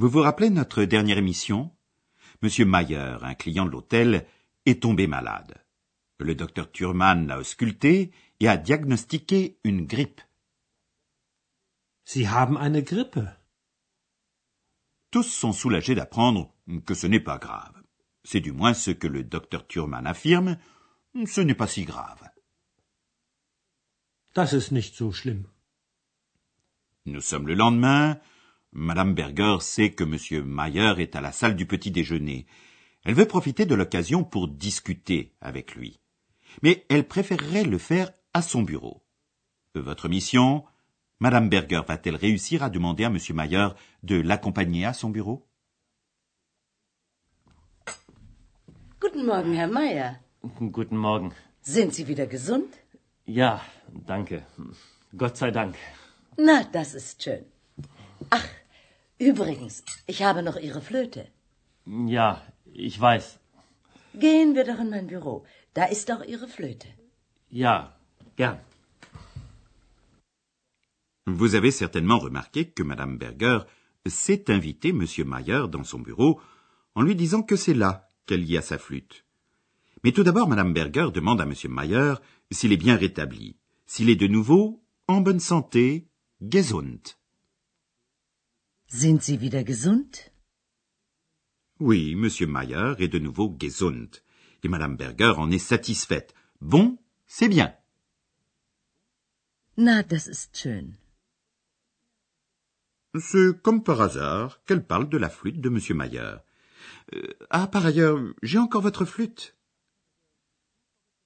Vous 0.00 0.08
vous 0.08 0.20
rappelez 0.20 0.50
notre 0.50 0.84
dernière 0.84 1.18
émission? 1.18 1.72
Monsieur 2.40 2.64
Mayer, 2.64 3.16
un 3.20 3.34
client 3.34 3.66
de 3.66 3.70
l'hôtel, 3.70 4.28
est 4.64 4.80
tombé 4.80 5.08
malade. 5.08 5.64
Le 6.20 6.36
docteur 6.36 6.70
Thurman 6.70 7.26
l'a 7.26 7.38
ausculté 7.38 8.12
et 8.38 8.46
a 8.46 8.56
diagnostiqué 8.56 9.58
une 9.64 9.86
grippe. 9.86 10.20
Sie 12.04 12.28
haben 12.28 12.56
eine 12.56 12.80
Grippe? 12.80 13.18
Tous 15.10 15.24
sont 15.24 15.52
soulagés 15.52 15.96
d'apprendre 15.96 16.54
que 16.86 16.94
ce 16.94 17.08
n'est 17.08 17.18
pas 17.18 17.38
grave. 17.38 17.74
C'est 18.22 18.40
du 18.40 18.52
moins 18.52 18.74
ce 18.74 18.92
que 18.92 19.08
le 19.08 19.24
docteur 19.24 19.66
Thurman 19.66 20.06
affirme. 20.06 20.58
Ce 21.26 21.40
n'est 21.40 21.56
pas 21.56 21.66
si 21.66 21.84
grave. 21.84 22.22
Das 24.32 24.52
ist 24.52 24.70
nicht 24.70 24.94
so 24.94 25.10
schlimm. 25.10 25.48
Nous 27.04 27.20
sommes 27.20 27.48
le 27.48 27.54
lendemain. 27.54 28.20
Madame 28.78 29.12
Berger 29.12 29.56
sait 29.60 29.90
que 29.90 30.04
Monsieur 30.04 30.44
Mayer 30.44 30.94
est 30.98 31.16
à 31.16 31.20
la 31.20 31.32
salle 31.32 31.56
du 31.56 31.66
petit 31.66 31.90
déjeuner. 31.90 32.46
Elle 33.04 33.14
veut 33.14 33.26
profiter 33.26 33.66
de 33.66 33.74
l'occasion 33.74 34.22
pour 34.22 34.46
discuter 34.46 35.34
avec 35.40 35.74
lui. 35.74 35.98
Mais 36.62 36.86
elle 36.88 37.06
préférerait 37.06 37.64
le 37.64 37.78
faire 37.78 38.12
à 38.34 38.40
son 38.40 38.62
bureau. 38.62 39.02
Votre 39.74 40.08
mission 40.08 40.64
Madame 41.18 41.48
Berger 41.48 41.80
va-t-elle 41.88 42.14
réussir 42.14 42.62
à 42.62 42.70
demander 42.70 43.02
à 43.02 43.10
Monsieur 43.10 43.34
Mayer 43.34 43.68
de 44.04 44.20
l'accompagner 44.20 44.86
à 44.86 44.92
son 44.92 45.10
bureau? 45.10 45.48
Guten 49.00 49.26
Morgen, 49.26 49.54
Herr 49.54 49.68
Meier. 49.68 50.12
Guten 50.60 50.96
Morgen. 50.96 51.32
Sind 51.62 51.92
Sie 51.92 52.06
wieder 52.06 52.26
gesund? 52.26 52.68
Ja, 53.26 53.60
danke. 54.06 54.44
Gott 55.16 55.36
sei 55.36 55.50
Dank. 55.50 55.74
Na, 56.36 56.62
das 56.62 56.94
ist 56.94 57.20
schön. 57.20 57.44
Ach, 58.30 58.46
übrigens, 59.18 59.82
ich 60.06 60.22
habe 60.22 60.42
noch 60.42 60.56
Ihre 60.56 60.80
Flöte. 60.80 61.28
Ja, 61.86 62.42
ich 62.72 63.00
weiß. 63.00 63.38
Gehen 64.14 64.54
wir 64.54 64.64
doch 64.64 64.80
in 64.80 64.90
mein 64.90 65.06
Büro. 65.06 65.44
Da 65.74 65.84
ist 65.84 66.10
auch 66.10 66.24
Ihre 66.24 66.48
Flöte. 66.48 66.88
Ja, 67.50 67.96
gern. 68.36 68.58
Vous 71.26 71.54
avez 71.54 71.70
certainement 71.70 72.18
remarqué 72.18 72.70
que 72.70 72.82
Madame 72.82 73.18
Berger 73.18 73.60
sait 74.06 74.48
inviter 74.48 74.92
Monsieur 74.92 75.24
Mayer 75.24 75.64
dans 75.68 75.84
son 75.84 75.98
bureau 75.98 76.40
en 76.94 77.02
lui 77.02 77.14
disant 77.14 77.42
que 77.42 77.56
c'est 77.56 77.74
là 77.74 78.08
qu'elle 78.26 78.44
y 78.44 78.56
a 78.56 78.62
sa 78.62 78.78
flûte. 78.78 79.24
Mais 80.04 80.12
tout 80.12 80.22
d'abord, 80.22 80.48
Madame 80.48 80.72
Berger 80.72 81.08
demande 81.12 81.40
à 81.40 81.46
Monsieur 81.46 81.68
Mayer 81.68 82.14
s'il 82.50 82.72
est 82.72 82.78
bien 82.78 82.96
rétabli, 82.96 83.56
s'il 83.86 84.08
est 84.10 84.16
de 84.16 84.26
nouveau 84.26 84.82
en 85.06 85.20
bonne 85.20 85.40
santé, 85.40 86.08
gesund. 86.40 87.17
Sind 88.90 89.22
Sie 89.22 89.40
wieder 89.40 89.64
gesund? 89.64 90.30
Oui, 91.78 92.14
Monsieur 92.16 92.46
Mayer 92.46 92.94
est 92.98 93.08
de 93.08 93.18
nouveau 93.18 93.50
gesund. 93.50 94.22
Et 94.62 94.68
Madame 94.68 94.96
Berger 94.96 95.34
en 95.36 95.50
est 95.50 95.58
satisfaite. 95.58 96.34
Bon, 96.62 96.98
c'est 97.26 97.48
bien. 97.48 97.74
Na, 99.76 100.02
das 100.02 100.26
ist 100.26 100.56
schön. 100.56 100.96
C'est 103.14 103.60
comme 103.62 103.84
par 103.84 104.00
hasard 104.00 104.64
qu'elle 104.64 104.86
parle 104.86 105.10
de 105.10 105.18
la 105.18 105.28
flûte 105.28 105.60
de 105.60 105.68
Monsieur 105.68 105.94
Mayer. 105.94 106.36
Euh, 107.14 107.34
ah, 107.50 107.66
par 107.66 107.84
ailleurs, 107.84 108.18
j'ai 108.42 108.58
encore 108.58 108.82
votre 108.82 109.04
flûte. 109.04 109.54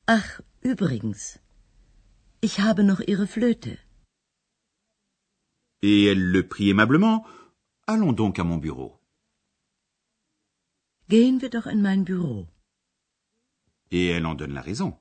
Ach, 0.08 0.42
übrigens, 0.64 1.38
ich 2.42 2.58
habe 2.58 2.82
noch 2.82 3.00
Ihre 3.06 3.26
Flöte. 3.26 3.78
Et 5.80 6.06
elle 6.06 6.22
le 6.22 6.48
prie 6.48 6.70
aimablement. 6.70 7.24
Allons 7.94 8.14
donc 8.14 8.38
à 8.38 8.44
mon 8.44 8.56
bureau. 8.56 8.98
Gehen 11.10 11.42
wir 11.42 11.50
doch 11.50 11.66
in 11.66 11.82
mein 11.82 12.04
Büro. 12.04 12.46
Et 13.90 14.06
elle 14.06 14.24
en 14.24 14.34
donne 14.34 14.54
la 14.54 14.62
raison. 14.62 14.98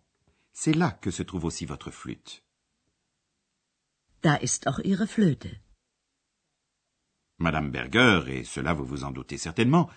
C'est 0.52 0.74
là 0.74 0.92
que 0.92 1.10
se 1.10 1.24
trouve 1.24 1.46
aussi 1.46 1.66
votre 1.66 1.90
flûte. 1.90 2.44
Da 4.22 4.36
ist 4.36 4.68
auch 4.68 4.80
Ihre 4.84 5.08
Flöte. 5.08 5.48
Madame 7.38 7.72
Berger, 7.72 8.24
et 8.28 8.44
cela 8.44 8.74
vous 8.74 8.84
vous 8.84 9.06
en 9.06 9.12
doutez 9.12 9.38
certainement, 9.38 9.90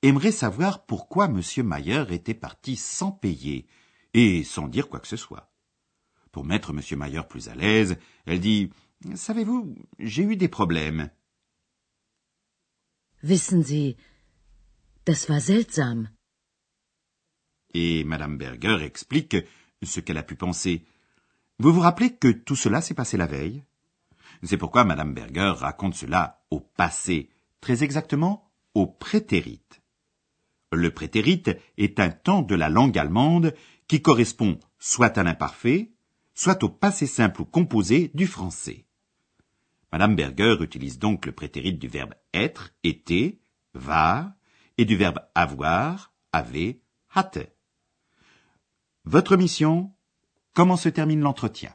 aimerait 0.00 0.32
savoir 0.32 0.86
pourquoi 0.86 1.26
M. 1.26 1.42
Mayer 1.64 2.04
était 2.08 2.32
parti 2.32 2.76
sans 2.76 3.12
payer 3.12 3.66
et 4.14 4.42
sans 4.42 4.68
dire 4.68 4.88
quoi 4.88 5.00
que 5.00 5.06
ce 5.06 5.18
soit. 5.18 5.52
Pour 6.32 6.46
mettre 6.46 6.70
M. 6.70 6.80
Mayer 6.98 7.28
plus 7.28 7.50
à 7.50 7.54
l'aise, 7.54 7.98
elle 8.24 8.40
dit 8.40 8.70
Savez-vous, 9.14 9.74
j'ai 9.98 10.22
eu 10.22 10.36
des 10.36 10.48
problèmes. 10.48 11.10
Wissen 13.22 13.64
Sie, 13.64 13.96
das 15.04 15.28
war 15.28 15.40
seltsam. 15.40 16.08
Et 17.74 18.04
Madame 18.04 18.38
Berger 18.38 18.80
explique 18.82 19.36
ce 19.82 20.00
qu'elle 20.00 20.18
a 20.18 20.22
pu 20.22 20.36
penser. 20.36 20.84
Vous 21.58 21.72
vous 21.72 21.80
rappelez 21.80 22.14
que 22.14 22.28
tout 22.28 22.54
cela 22.54 22.80
s'est 22.80 22.94
passé 22.94 23.16
la 23.16 23.26
veille? 23.26 23.64
C'est 24.44 24.56
pourquoi 24.56 24.84
Madame 24.84 25.14
Berger 25.14 25.52
raconte 25.56 25.96
cela 25.96 26.44
au 26.50 26.60
passé, 26.60 27.28
très 27.60 27.82
exactement 27.82 28.48
au 28.74 28.86
prétérite. 28.86 29.82
Le 30.70 30.90
prétérite 30.92 31.50
est 31.76 31.98
un 31.98 32.10
temps 32.10 32.42
de 32.42 32.54
la 32.54 32.68
langue 32.68 32.98
allemande 32.98 33.52
qui 33.88 34.00
correspond 34.00 34.60
soit 34.78 35.18
à 35.18 35.24
l'imparfait, 35.24 35.90
soit 36.34 36.62
au 36.62 36.68
passé 36.68 37.06
simple 37.06 37.42
ou 37.42 37.44
composé 37.46 38.12
du 38.14 38.28
français. 38.28 38.84
Madame 39.92 40.16
Berger 40.16 40.56
utilise 40.60 40.98
donc 40.98 41.26
le 41.26 41.32
prétérite 41.32 41.78
du 41.78 41.88
verbe 41.88 42.14
être, 42.34 42.70
été, 42.84 43.40
war, 43.74 44.32
et 44.76 44.84
du 44.84 44.96
verbe 44.96 45.20
avoir, 45.34 46.12
avait, 46.32 46.80
hatte. 47.08 47.48
Votre 49.04 49.36
mission 49.36 49.92
Comment 50.54 50.76
se 50.76 50.88
termine 50.88 51.20
l'entretien? 51.20 51.72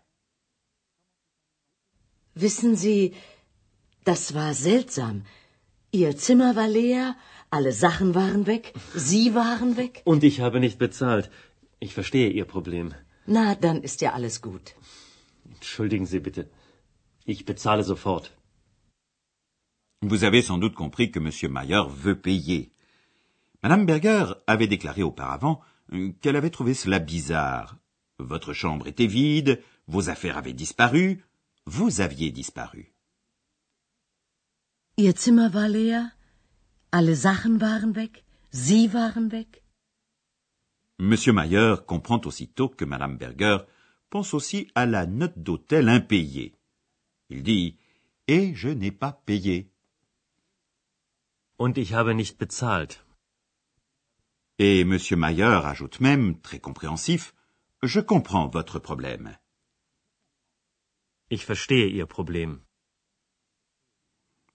Wissen 2.35 2.75
Sie, 2.75 3.13
das 4.03 4.33
war 4.33 4.53
seltsam. 4.53 5.23
Ihr 5.91 6.17
Zimmer 6.17 6.55
war 6.55 6.67
leer, 6.67 7.15
alle 7.49 7.71
Sachen 7.71 8.13
waren 8.13 8.45
weg, 8.45 8.73
Sie 8.93 9.35
waren 9.35 9.77
weg. 9.77 10.01
Und 10.05 10.23
ich 10.23 10.41
habe 10.41 10.59
nicht 10.59 10.79
bezahlt. 10.79 11.31
Ich 11.79 11.93
verstehe 11.93 12.29
Ihr 12.29 12.45
Problem. 12.45 12.93
Na, 13.25 13.55
dann 13.55 13.81
ist 13.81 14.01
ja 14.01 14.13
alles 14.13 14.41
gut. 14.41 14.75
Entschuldigen 15.55 16.05
Sie 16.05 16.19
bitte. 16.19 16.49
Ich 17.25 17.45
bezahle 17.45 17.83
sofort. 17.83 18.31
Vous 20.01 20.25
avez 20.25 20.41
sans 20.41 20.57
doute 20.57 20.75
compris 20.75 21.11
que 21.11 21.19
M. 21.19 21.51
Mayer 21.51 21.83
veut 21.87 22.19
payer. 22.19 22.71
Madame 23.61 23.85
Berger 23.85 24.33
avait 24.47 24.67
déclaré 24.67 25.03
auparavant 25.03 25.61
euh, 25.93 26.11
qu'elle 26.21 26.35
avait 26.35 26.49
trouvé 26.49 26.73
cela 26.73 26.99
bizarre. 26.99 27.77
Votre 28.19 28.51
chambre 28.51 28.87
était 28.87 29.07
vide, 29.07 29.61
vos 29.87 30.09
affaires 30.09 30.37
avaient 30.37 30.53
disparu, 30.53 31.23
vous 31.65 32.01
aviez 32.01 32.31
disparu. 32.31 32.91
Ihr 34.97 35.13
Zimmer 35.15 35.47
war 35.53 35.69
leer, 35.69 36.03
alle 36.91 37.15
Sachen 37.15 37.57
waren 37.59 37.95
weg, 37.95 38.23
Sie 38.51 38.93
waren 38.93 39.31
weg. 39.31 39.63
Monsieur 40.99 41.33
Mayer 41.33 41.75
comprend 41.87 42.21
aussitôt 42.25 42.69
que 42.69 42.85
Madame 42.85 43.17
Berger 43.17 43.59
pense 44.09 44.33
aussi 44.33 44.67
à 44.75 44.85
la 44.85 45.05
note 45.05 45.39
d'hôtel 45.39 45.89
impayée. 45.89 46.53
Il 47.33 47.41
dit 47.41 47.77
Et 48.27 48.53
je 48.53 48.69
n'ai 48.69 48.91
pas 48.91 49.13
payé. 49.25 49.71
Und 51.57 51.77
ich 51.77 51.93
habe 51.93 52.13
nicht 52.13 52.37
bezahlt. 52.37 53.03
Et 54.59 54.83
Monsieur 54.85 55.17
Mayer 55.17 55.65
ajoute 55.65 55.99
même, 55.99 56.39
très 56.41 56.59
compréhensif, 56.59 57.33
Je 57.81 57.99
comprends 57.99 58.47
votre 58.47 58.79
problème. 58.79 59.35
Ich 61.29 61.43
verstehe 61.45 61.89
Ihr 61.89 62.05
Problem. 62.05 62.61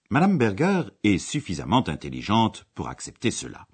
Madame 0.09 0.37
Berger 0.37 0.83
est 1.03 1.19
suffisamment 1.19 1.87
intelligente 1.89 2.65
pour 2.75 2.87
accepter 2.87 3.29
cela. 3.29 3.67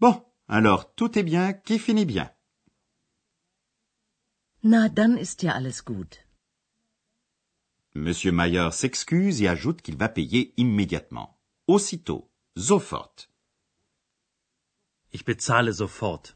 Bon, 0.00 0.24
alors 0.48 0.94
tout 0.94 1.18
est 1.18 1.24
bien 1.24 1.52
qui 1.52 1.78
finit 1.78 2.06
bien. 2.06 2.30
Na, 4.62 4.88
dann 4.88 5.18
ist 5.18 5.42
ja 5.42 5.52
alles 5.52 5.84
gut. 5.84 6.25
Monsieur 7.96 8.30
Mayer 8.30 8.68
s'excuse 8.72 9.40
et 9.40 9.48
ajoute 9.48 9.80
qu'il 9.80 9.96
va 9.96 10.10
payer 10.10 10.52
immédiatement. 10.58 11.40
Aussitôt, 11.66 12.30
sofort. 12.54 13.14
Ich 15.12 15.24
bezahle 15.24 15.72
sofort. 15.72 16.34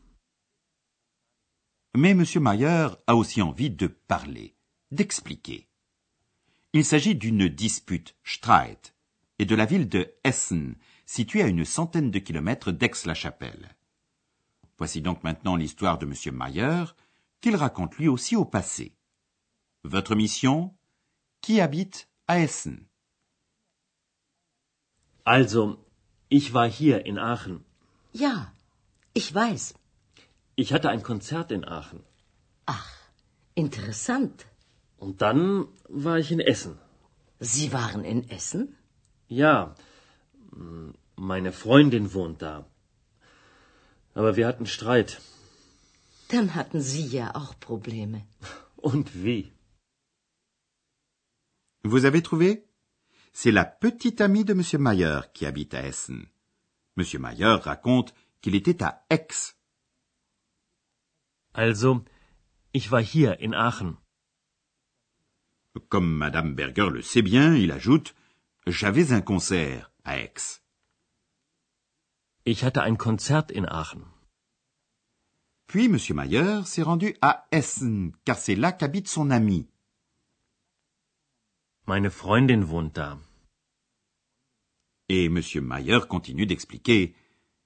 Mais 1.94 2.12
M. 2.12 2.24
Mayer 2.36 2.88
a 3.06 3.14
aussi 3.14 3.42
envie 3.42 3.68
de 3.68 3.88
parler, 3.88 4.56
d'expliquer. 4.90 5.68
Il 6.72 6.82
s'agit 6.82 7.14
d'une 7.14 7.48
dispute, 7.48 8.16
Streit, 8.24 8.94
et 9.38 9.44
de 9.44 9.54
la 9.54 9.66
ville 9.66 9.88
de 9.88 10.14
Essen, 10.24 10.76
située 11.04 11.42
à 11.42 11.46
une 11.46 11.66
centaine 11.66 12.10
de 12.10 12.18
kilomètres 12.20 12.72
d'Aix-la-Chapelle. 12.72 13.76
Voici 14.78 15.02
donc 15.02 15.22
maintenant 15.24 15.56
l'histoire 15.56 15.98
de 15.98 16.06
M. 16.06 16.34
Mayer, 16.34 16.84
qu'il 17.42 17.54
raconte 17.54 17.98
lui 17.98 18.08
aussi 18.08 18.34
au 18.34 18.46
passé. 18.46 18.96
Votre 19.84 20.14
mission? 20.14 20.74
Qui 21.42 21.60
habite 21.60 22.06
à 22.26 22.38
Essen 22.38 22.90
Also, 25.24 25.76
ich 26.28 26.54
war 26.54 26.68
hier 26.68 27.06
in 27.06 27.18
Aachen. 27.18 27.64
Ja, 28.12 28.52
ich 29.14 29.32
weiß. 29.34 29.74
Ich 30.56 30.72
hatte 30.72 30.88
ein 30.90 31.02
Konzert 31.02 31.52
in 31.52 31.64
Aachen. 31.64 32.00
Ach, 32.66 32.90
interessant. 33.54 34.46
Und 34.98 35.22
dann 35.22 35.68
war 35.88 36.18
ich 36.18 36.30
in 36.32 36.40
Essen. 36.40 36.78
Sie 37.38 37.72
waren 37.72 38.04
in 38.04 38.28
Essen? 38.28 38.76
Ja, 39.28 39.74
meine 41.16 41.52
Freundin 41.52 42.12
wohnt 42.12 42.42
da. 42.42 42.66
Aber 44.14 44.36
wir 44.36 44.46
hatten 44.46 44.66
Streit. 44.66 45.20
Dann 46.28 46.54
hatten 46.54 46.80
Sie 46.80 47.06
ja 47.06 47.34
auch 47.34 47.58
Probleme. 47.58 48.26
Und 48.76 49.14
wie? 49.24 49.52
Vous 51.84 52.04
avez 52.04 52.22
trouvé? 52.22 52.66
C'est 53.32 53.52
la 53.52 53.64
petite 53.64 54.20
amie 54.20 54.44
de 54.44 54.52
M. 54.52 54.82
Mayer 54.82 55.20
qui 55.32 55.46
habite 55.46 55.74
à 55.74 55.86
Essen. 55.86 56.26
M. 56.96 57.04
Mayer 57.20 57.56
raconte 57.62 58.14
qu'il 58.42 58.54
était 58.54 58.82
à 58.82 59.06
Aix. 59.08 59.54
Also, 61.54 62.04
ich 62.72 62.90
war 62.90 63.00
hier 63.00 63.36
in 63.40 63.52
Aachen. 63.52 63.96
Comme 65.88 66.12
Madame 66.12 66.54
Berger 66.54 66.90
le 66.90 67.02
sait 67.02 67.22
bien, 67.22 67.54
il 67.54 67.72
ajoute 67.72 68.14
J'avais 68.66 69.12
un 69.12 69.22
concert 69.22 69.90
à 70.04 70.18
Aix. 70.18 70.60
Ich 72.44 72.62
hatte 72.64 72.82
ein 72.82 72.96
Konzert 72.96 73.50
in 73.54 73.64
Aachen. 73.64 74.04
Puis 75.66 75.86
M. 75.86 75.96
Mayer 76.14 76.62
s'est 76.64 76.82
rendu 76.82 77.16
à 77.22 77.46
Essen, 77.52 78.12
car 78.24 78.38
c'est 78.38 78.56
là 78.56 78.72
qu'habite 78.72 79.08
son 79.08 79.30
ami. 79.30 79.68
Meine 81.92 82.12
Freundin 82.12 82.62
wohnt 82.70 82.96
da. 82.98 83.18
Et 85.08 85.24
M. 85.26 85.38
Mayer 85.70 86.02
continue 86.14 86.46
d'expliquer 86.46 87.16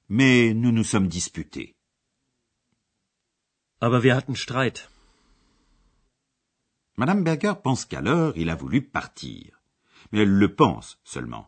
Mais 0.09 0.55
nous 0.55 0.73
nous 0.73 0.89
sommes 0.93 1.09
disputés. 1.09 1.75
Aber 3.81 4.03
wir 4.03 4.17
hatten 4.17 4.35
Streit. 4.35 4.89
Madame 6.97 7.23
Berger 7.23 7.55
pense 7.67 7.85
qu'alors 7.85 8.39
il 8.39 8.49
a 8.49 8.55
voulu 8.55 8.81
partir. 8.81 9.61
Mais 10.11 10.21
elle 10.21 10.39
le 10.45 10.55
pense 10.55 10.99
seulement. 11.05 11.47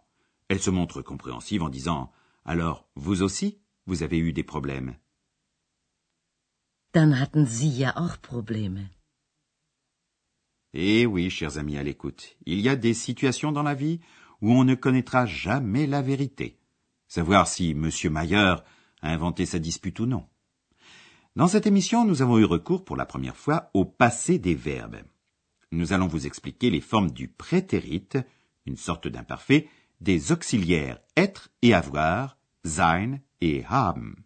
Elle 0.49 0.61
se 0.61 0.71
montre 0.71 1.01
compréhensive 1.01 1.63
en 1.63 1.71
disant 1.71 2.13
Alors, 2.45 2.87
vous 2.95 3.23
aussi, 3.23 3.59
vous 3.87 4.03
avez 4.03 4.19
eu 4.19 4.35
des 4.35 4.45
problèmes? 4.45 4.97
Dann 6.93 7.19
hatten 7.21 7.47
Sie 7.47 7.71
ja 7.71 7.97
auch 7.97 8.21
Probleme. 8.21 8.91
Eh 10.79 11.07
oui, 11.07 11.31
chers 11.31 11.57
amis 11.57 11.79
à 11.79 11.83
l'écoute, 11.83 12.37
il 12.45 12.61
y 12.61 12.69
a 12.69 12.77
des 12.77 12.93
situations 12.93 13.51
dans 13.51 13.63
la 13.63 13.73
vie 13.73 13.99
où 14.43 14.53
on 14.53 14.63
ne 14.63 14.75
connaîtra 14.75 15.25
jamais 15.25 15.87
la 15.87 16.03
vérité. 16.03 16.59
Savoir 17.09 17.49
si 17.49 17.71
M. 17.71 17.91
Mayer 18.11 18.57
a 19.01 19.11
inventé 19.11 19.47
sa 19.47 19.59
dispute 19.59 19.99
ou 20.01 20.05
non. 20.05 20.27
Dans 21.35 21.49
cette 21.49 21.67
émission, 21.67 22.05
nous 22.05 22.21
avons 22.21 22.37
eu 22.39 22.45
recours 22.45 22.85
pour 22.85 22.97
la 22.97 23.07
première 23.07 23.39
fois 23.39 23.71
au 23.73 23.87
passé 23.87 24.39
des 24.39 24.55
verbes. 24.55 25.01
Nous 25.73 25.95
allons 25.95 26.09
vous 26.09 26.27
expliquer 26.27 26.69
les 26.69 26.83
formes 26.83 27.11
du 27.11 27.29
prétérite, 27.29 28.19
une 28.67 28.77
sorte 28.77 29.09
d'imparfait, 29.09 29.71
des 30.03 30.31
auxiliaires 30.31 31.01
être 31.17 31.49
et 31.63 31.73
avoir, 31.73 32.37
sein 32.67 33.21
et 33.41 33.65
haben. 33.67 34.26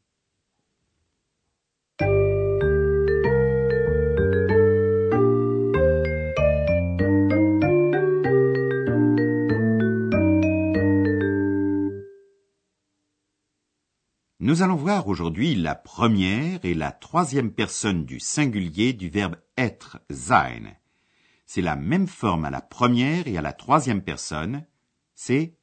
Nous 14.51 14.63
allons 14.63 14.75
voir 14.75 15.07
aujourd'hui 15.07 15.55
la 15.55 15.77
première 15.77 16.59
et 16.65 16.75
la 16.75 16.91
troisième 16.91 17.53
personne 17.53 18.05
du 18.05 18.19
singulier 18.19 18.93
du 18.93 19.09
verbe 19.09 19.37
être, 19.57 20.01
sein. 20.11 20.75
C'est 21.47 21.63
la 21.63 21.77
même 21.77 22.09
forme 22.09 22.45
à 22.45 22.51
la 22.51 22.61
première 22.61 23.29
et 23.29 23.39
à 23.39 23.43
la 23.43 23.53
troisième 23.53 24.03
personne. 24.03 24.67
C'est 25.15 25.55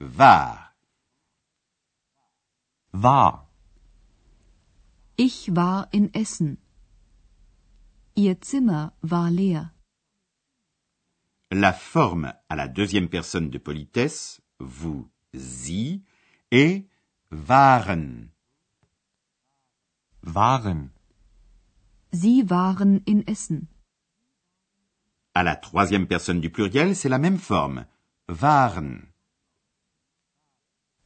war. 0.00 0.74
War. 2.92 3.48
Ich 5.16 5.48
war 5.54 5.88
in 5.94 6.08
Essen. 6.12 6.58
Ihr 8.16 8.38
Zimmer 8.42 8.92
war 9.02 9.30
leer. 9.30 9.70
La 11.50 11.72
forme 11.72 12.34
à 12.50 12.56
la 12.56 12.68
deuxième 12.68 13.08
personne 13.08 13.48
de 13.48 13.56
politesse, 13.56 14.42
vous, 14.58 15.08
sie, 15.32 16.04
est 16.50 16.86
waren. 17.30 18.32
Waren. 20.22 20.92
Sie 22.12 22.48
waren 22.48 23.02
in 23.04 23.22
Essen. 23.26 23.68
À 25.34 25.42
la 25.42 25.56
troisième 25.56 26.06
personne 26.06 26.40
du 26.40 26.50
pluriel, 26.50 26.96
c'est 26.96 27.08
la 27.08 27.18
même 27.18 27.38
forme. 27.38 27.86
Waren. 28.28 29.12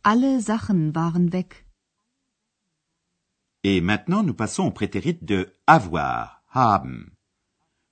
Alle 0.03 0.41
Sachen 0.41 0.95
waren 0.95 1.33
weg. 1.33 1.67
Et 3.63 3.81
maintenant, 3.81 4.23
nous 4.23 4.35
passons 4.35 4.65
au 4.65 4.71
prétérit 4.71 5.19
de 5.21 5.55
avoir, 5.67 6.43
haben. 6.55 7.11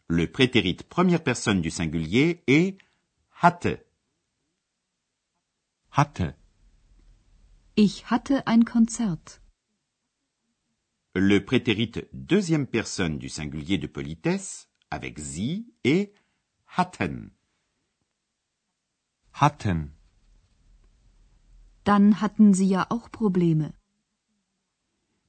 Le 0.06 0.31
prétérit 0.31 0.78
première 0.88 1.22
personne 1.22 1.60
du 1.60 1.70
singulier 1.70 2.42
est 2.46 2.79
hatte. 3.43 3.84
Hatte. 5.91 6.37
Ich 7.81 8.11
hatte 8.11 8.44
ein 8.49 8.65
Konzert. 8.65 9.41
Le 11.15 11.39
prétérit 11.39 11.93
deuxième 12.13 12.67
personne 12.67 13.19
du 13.19 13.29
singulier 13.29 13.79
de 13.79 13.87
politesse, 13.87 14.69
avec 14.91 15.20
sie, 15.20 15.73
est 15.85 16.13
hatten. 16.77 17.31
Hatten. 19.32 19.93
Dann 21.85 22.20
hatten 22.20 22.53
Sie 22.53 22.69
ja 22.69 22.85
auch 22.91 23.13
Probleme. 23.13 23.73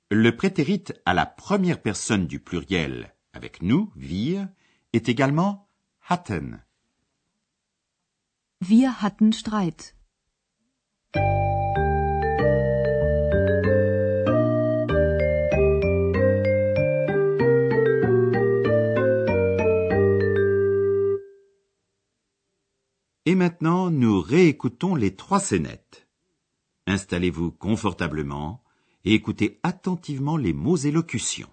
Le 0.10 0.36
prétérit 0.36 0.86
à 1.06 1.14
la 1.14 1.28
première 1.28 1.84
personne 1.84 2.26
du 2.26 2.40
pluriel, 2.40 3.14
avec 3.32 3.62
nous, 3.62 3.94
wir, 3.96 4.50
est 4.94 5.08
également 5.08 5.70
hatten. 6.02 6.64
Wir 8.60 9.04
hatten 9.04 9.34
Streit. 9.34 9.94
Et 23.30 23.36
maintenant, 23.36 23.92
nous 23.92 24.22
réécoutons 24.22 24.96
les 24.96 25.16
trois 25.16 25.40
scénettes. 25.40 26.08
Installez-vous 26.88 27.52
confortablement 27.52 28.64
et 29.06 29.14
écoutez 29.14 29.60
attentivement 29.62 30.36
les 30.36 30.52
mots 30.52 30.78
et 30.78 30.90
locutions. 30.90 31.52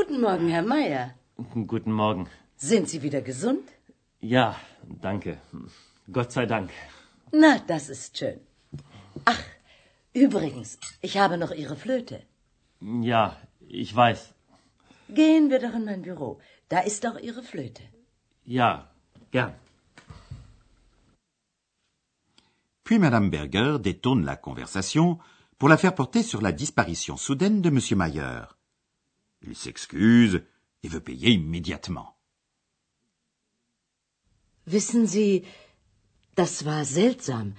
Guten 0.00 0.20
Morgen, 0.22 0.48
Herr 0.48 0.62
Meier. 0.62 1.14
Guten 1.72 1.92
Morgen. 1.92 2.26
Sind 2.56 2.88
Sie 2.88 3.02
wieder 3.02 3.20
gesund? 3.20 3.66
Ja, 4.20 4.56
danke. 5.02 5.32
Gott 6.16 6.32
sei 6.32 6.46
Dank. 6.46 6.70
Na, 7.32 7.58
das 7.72 7.90
ist 7.90 8.16
schön. 8.18 8.40
Ach, 9.32 9.42
übrigens, 10.14 10.78
ich 11.02 11.18
habe 11.18 11.36
noch 11.36 11.52
Ihre 11.62 11.76
Flöte. 11.76 12.22
Ja, 13.10 13.36
ich 13.68 13.94
weiß. 13.94 14.20
Gehen 15.20 15.50
wir 15.50 15.58
doch 15.64 15.74
in 15.74 15.84
mein 15.84 16.02
Büro. 16.02 16.30
Da 16.70 16.78
ist 16.90 17.04
doch 17.04 17.18
Ihre 17.18 17.42
Flöte. 17.42 17.82
Ja, 18.44 18.70
gern. 19.30 19.54
Puis 22.84 22.98
Madame 22.98 23.30
Berger 23.30 23.78
détourne 23.78 24.24
la 24.24 24.36
conversation 24.36 25.18
pour 25.58 25.68
la 25.68 25.76
faire 25.76 25.94
porter 25.94 26.22
sur 26.22 26.40
la 26.40 26.52
disparition 26.52 27.16
soudaine 27.18 27.60
de 27.60 27.70
Monsieur 27.70 27.96
Mayer. 27.96 28.59
Il 29.42 29.54
s'excuse 29.56 30.42
et 30.82 30.88
veut 30.88 31.00
payer 31.00 31.32
immédiatement. 31.32 32.08
Wissen 34.66 35.06
Sie, 35.06 35.44
das 36.34 36.64
war 36.64 36.84
seltsam. 36.84 37.54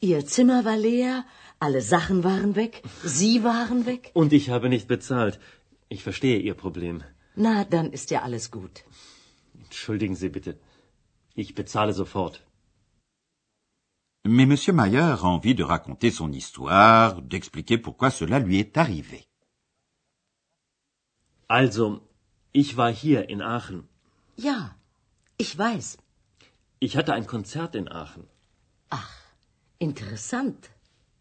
Ihr 0.00 0.24
Zimmer 0.26 0.64
war 0.64 0.76
leer, 0.76 1.24
alle 1.58 1.82
Sachen 1.82 2.22
waren 2.22 2.54
weg, 2.54 2.82
Sie 3.04 3.42
waren 3.42 3.84
weg. 3.86 4.12
Und 4.14 4.32
ich 4.32 4.48
habe 4.50 4.68
nicht 4.68 4.86
bezahlt. 4.86 5.40
Ich 5.88 6.02
verstehe 6.02 6.38
Ihr 6.38 6.54
Problem. 6.54 7.02
Na, 7.34 7.64
dann 7.64 7.92
ist 7.92 8.10
ja 8.10 8.22
alles 8.22 8.50
gut. 8.50 8.84
Entschuldigen 9.54 10.14
Sie 10.14 10.28
bitte. 10.28 10.58
Ich 11.34 11.54
bezahle 11.54 11.92
sofort. 11.92 12.44
Mais 14.24 14.46
Monsieur 14.46 14.74
Mayer 14.74 15.24
a 15.24 15.28
envie 15.28 15.54
de 15.54 15.64
raconter 15.64 16.10
son 16.10 16.32
histoire, 16.32 17.22
d'expliquer 17.22 17.78
pourquoi 17.78 18.10
cela 18.10 18.38
lui 18.38 18.58
est 18.58 18.76
arrivé. 18.76 19.27
Also, 21.48 22.02
ich 22.52 22.76
war 22.76 22.92
hier 22.92 23.28
in 23.30 23.40
Aachen. 23.42 23.88
Ja, 24.36 24.74
ich 25.38 25.56
weiß. 25.56 25.96
Ich 26.78 26.96
hatte 26.96 27.14
ein 27.14 27.26
Konzert 27.26 27.74
in 27.74 27.88
Aachen. 27.88 28.24
Ach, 28.90 29.14
interessant. 29.78 30.70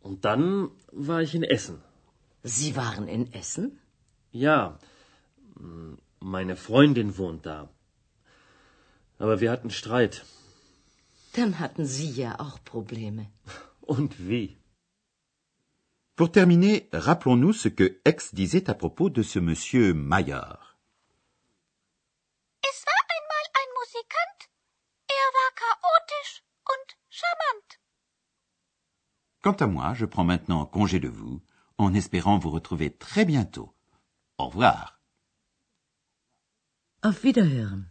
Und 0.01 0.25
dann 0.25 0.69
war 0.91 1.21
ich 1.21 1.33
in 1.33 1.43
Essen. 1.43 1.81
Sie 2.43 2.75
waren 2.75 3.07
in 3.07 3.31
Essen? 3.33 3.79
Ja, 4.31 4.77
m, 5.57 5.97
meine 6.19 6.55
Freundin 6.55 7.17
wohnt 7.17 7.45
da. 7.45 7.69
Aber 9.19 9.39
wir 9.39 9.49
hatten 9.49 9.71
Streit. 9.71 10.25
Dann 11.33 11.59
hatten 11.59 11.85
Sie 11.85 12.09
ja 12.11 12.39
auch 12.39 12.63
Probleme. 12.63 13.27
Und 13.81 14.27
wie? 14.27 14.57
Pour 16.17 16.31
terminer, 16.31 16.89
rappelons-nous 16.93 17.53
ce 17.53 17.67
que 17.67 18.01
X 18.03 18.33
disait 18.33 18.71
à 18.71 18.73
propos 18.73 19.11
de 19.11 19.21
ce 19.21 19.37
Monsieur 19.37 19.93
Mayer. 19.93 20.57
Es 22.63 22.83
war 22.87 23.03
einmal 23.15 23.45
ein 23.53 23.69
Musikant. 23.77 24.49
Er 25.07 25.27
war 25.37 25.51
chaotisch 25.61 26.43
und 26.73 26.97
charmant. 27.11 27.67
Quant 29.43 29.61
à 29.63 29.67
moi, 29.67 29.93
je 29.93 30.07
prends 30.07 30.23
maintenant 30.23 30.65
congé 30.65 30.99
de 30.99 31.07
vous, 31.07 31.39
en 31.77 31.93
espérant 31.93 32.39
vous 32.39 32.49
retrouver 32.49 32.89
très 32.89 33.23
bientôt. 33.23 33.71
Au 34.39 34.47
revoir. 34.47 34.99
Auf 37.03 37.21
Wiederhören. 37.21 37.89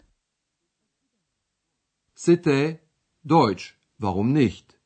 C'était 2.16 2.82
Deutsch, 3.22 3.78
warum 4.00 4.32
nicht? 4.32 4.80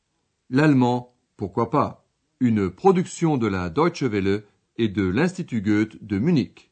L'allemand, 0.50 1.16
pourquoi 1.38 1.70
pas? 1.70 2.04
Une 2.42 2.70
production 2.70 3.36
de 3.36 3.46
la 3.46 3.68
Deutsche 3.68 4.02
Welle 4.02 4.44
et 4.78 4.88
de 4.88 5.06
l'Institut 5.06 5.60
Goethe 5.60 6.02
de 6.02 6.18
Munich. 6.18 6.69